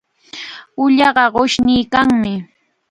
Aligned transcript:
Ullaqa 0.83 1.25
qushniykanmi. 1.35 2.35